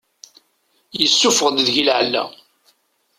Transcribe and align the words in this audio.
Yessuffeɣ-d 0.99 1.57
deg-i 1.67 1.83
lɛella. 1.87 2.23